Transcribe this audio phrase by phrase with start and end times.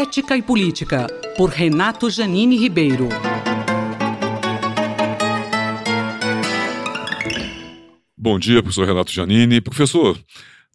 [0.00, 3.08] Ética e Política, por Renato Janine Ribeiro.
[8.16, 9.60] Bom dia, professor Renato Janine.
[9.60, 10.16] Professor,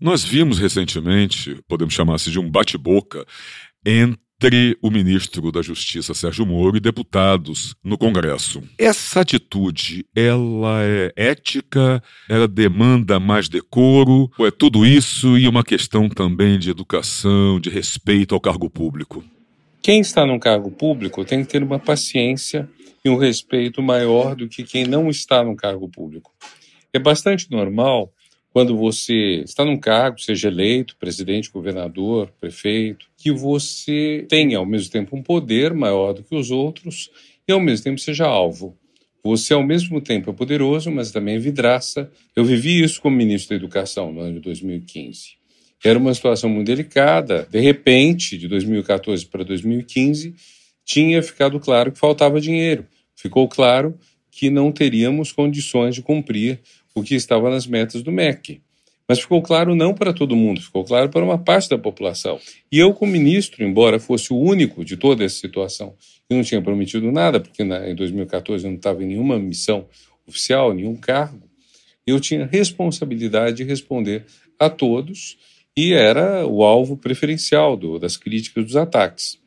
[0.01, 3.25] nós vimos recentemente, podemos chamar se de um bate-boca,
[3.85, 4.19] entre
[4.81, 8.61] o ministro da Justiça, Sérgio Moro, e deputados no Congresso.
[8.77, 12.03] Essa atitude, ela é ética?
[12.27, 14.29] Ela demanda mais decoro?
[14.37, 19.23] Ou é tudo isso e uma questão também de educação, de respeito ao cargo público?
[19.81, 22.69] Quem está num cargo público tem que ter uma paciência
[23.03, 26.31] e um respeito maior do que quem não está num cargo público.
[26.93, 28.11] É bastante normal
[28.53, 34.91] quando você está num cargo, seja eleito, presidente, governador, prefeito, que você tenha ao mesmo
[34.91, 37.09] tempo um poder maior do que os outros
[37.47, 38.77] e ao mesmo tempo seja alvo.
[39.23, 42.11] Você ao mesmo tempo é poderoso, mas também é vidraça.
[42.35, 45.31] Eu vivi isso como ministro da Educação no ano de 2015.
[45.83, 47.47] Era uma situação muito delicada.
[47.49, 50.35] De repente, de 2014 para 2015,
[50.85, 52.85] tinha ficado claro que faltava dinheiro.
[53.15, 53.97] Ficou claro
[54.29, 56.59] que não teríamos condições de cumprir
[56.95, 58.61] o que estava nas metas do MEC.
[59.07, 62.39] Mas ficou claro não para todo mundo, ficou claro para uma parte da população.
[62.71, 65.93] E eu, como ministro, embora fosse o único de toda essa situação,
[66.27, 69.85] que não tinha prometido nada, porque na, em 2014 eu não estava em nenhuma missão
[70.25, 71.49] oficial, nenhum cargo,
[72.07, 74.25] eu tinha responsabilidade de responder
[74.57, 75.37] a todos
[75.75, 79.37] e era o alvo preferencial do, das críticas dos ataques.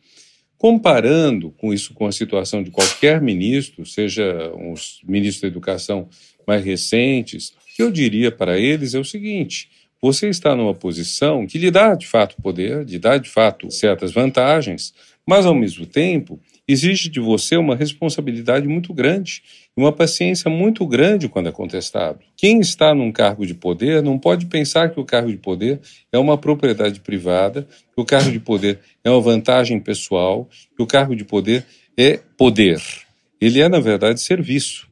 [0.58, 6.08] Comparando com isso com a situação de qualquer ministro, seja os ministros da educação
[6.46, 9.68] mais recentes, o que eu diria para eles é o seguinte:
[10.00, 14.12] você está numa posição que lhe dá de fato poder, lhe dá de fato certas
[14.12, 14.94] vantagens,
[15.26, 19.42] mas ao mesmo tempo exige de você uma responsabilidade muito grande
[19.76, 22.20] e uma paciência muito grande quando é contestado.
[22.36, 25.80] Quem está num cargo de poder não pode pensar que o cargo de poder
[26.12, 30.86] é uma propriedade privada, que o cargo de poder é uma vantagem pessoal, que o
[30.86, 31.64] cargo de poder
[31.96, 32.80] é poder.
[33.40, 34.85] Ele é, na verdade, serviço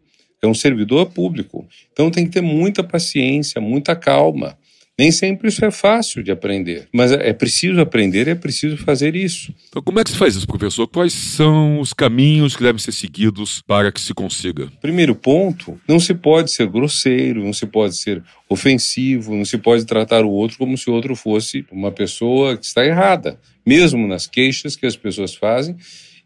[0.45, 1.67] é um servidor público.
[1.93, 4.57] Então tem que ter muita paciência, muita calma.
[4.97, 9.17] Nem sempre isso é fácil de aprender, mas é preciso aprender e é preciso fazer
[9.17, 9.53] isso.
[9.69, 10.87] Então, como é que se faz isso, professor?
[10.87, 14.71] Quais são os caminhos que devem ser seguidos para que se consiga?
[14.81, 19.85] Primeiro ponto: não se pode ser grosseiro, não se pode ser ofensivo, não se pode
[19.85, 24.29] tratar o outro como se o outro fosse uma pessoa que está errada, mesmo nas
[24.29, 25.77] queixas que as pessoas fazem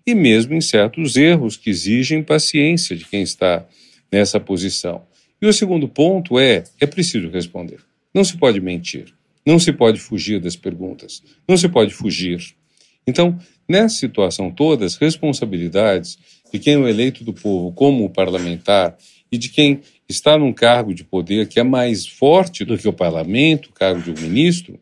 [0.06, 3.64] e mesmo em certos erros que exigem paciência de quem está
[4.12, 5.02] nessa posição.
[5.40, 7.80] E o segundo ponto é: é preciso responder.
[8.14, 9.14] Não se pode mentir.
[9.46, 11.22] Não se pode fugir das perguntas.
[11.48, 12.54] Não se pode fugir.
[13.06, 16.18] Então, nessa situação toda, as responsabilidades
[16.52, 18.96] de quem é eleito do povo como parlamentar
[19.30, 22.92] e de quem está num cargo de poder que é mais forte do que o
[22.92, 24.78] parlamento, o cargo de um ministro,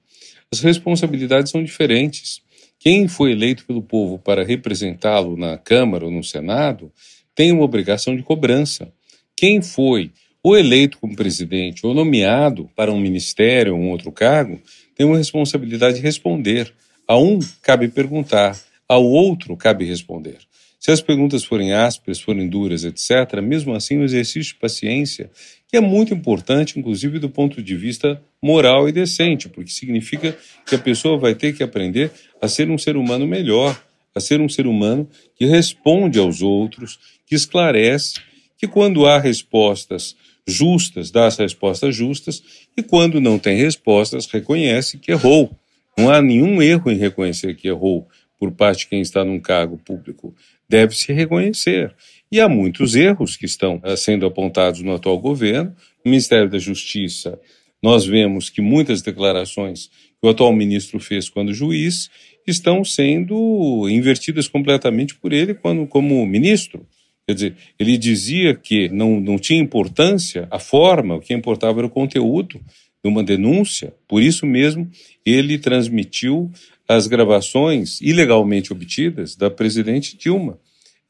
[0.52, 2.40] as responsabilidades são diferentes.
[2.78, 6.92] Quem foi eleito pelo povo para representá-lo na Câmara ou no Senado
[7.34, 8.92] tem uma obrigação de cobrança
[9.36, 10.10] quem foi
[10.42, 14.60] ou eleito como presidente ou nomeado para um ministério ou um outro cargo
[14.94, 16.72] tem uma responsabilidade de responder.
[17.06, 18.58] A um cabe perguntar,
[18.88, 20.38] ao outro cabe responder.
[20.78, 25.30] Se as perguntas forem ásperas, forem duras, etc., mesmo assim o exercício de paciência,
[25.68, 30.76] que é muito importante, inclusive do ponto de vista moral e decente, porque significa que
[30.76, 33.80] a pessoa vai ter que aprender a ser um ser humano melhor,
[34.14, 38.20] a ser um ser humano que responde aos outros, que esclarece
[38.58, 42.42] que quando há respostas justas, dá as respostas justas,
[42.76, 45.50] e quando não tem respostas, reconhece que errou.
[45.98, 48.06] Não há nenhum erro em reconhecer que errou
[48.38, 50.34] por parte de quem está num cargo público.
[50.68, 51.94] Deve-se reconhecer.
[52.30, 55.74] E há muitos erros que estão eh, sendo apontados no atual governo.
[56.04, 57.40] No Ministério da Justiça,
[57.82, 59.88] nós vemos que muitas declarações
[60.20, 62.10] que o atual ministro fez quando juiz
[62.46, 66.86] estão sendo invertidas completamente por ele quando, como ministro.
[67.26, 71.86] Quer dizer, ele dizia que não, não tinha importância a forma, o que importava era
[71.86, 72.60] o conteúdo
[73.02, 74.88] de uma denúncia, por isso mesmo
[75.24, 76.50] ele transmitiu
[76.88, 80.58] as gravações ilegalmente obtidas da presidente Dilma.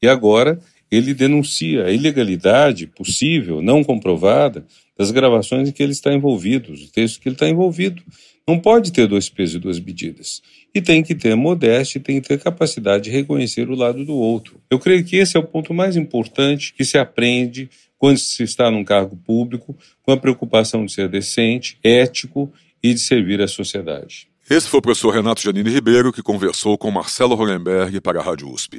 [0.01, 0.59] E agora
[0.89, 4.65] ele denuncia a ilegalidade possível, não comprovada,
[4.97, 8.01] das gravações em que ele está envolvido, os textos que ele está envolvido.
[8.47, 10.41] Não pode ter dois pesos e duas medidas.
[10.73, 14.61] E tem que ter modéstia, tem que ter capacidade de reconhecer o lado do outro.
[14.71, 18.71] Eu creio que esse é o ponto mais importante que se aprende quando se está
[18.71, 22.51] num cargo público, com a preocupação de ser decente, ético
[22.81, 24.29] e de servir à sociedade.
[24.49, 28.49] Esse foi o professor Renato Janine Ribeiro, que conversou com Marcelo Hollenberg para a Rádio
[28.49, 28.77] USP.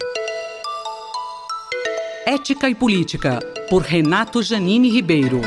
[2.26, 3.38] Ética e Política,
[3.69, 5.43] por Renato Janine Ribeiro.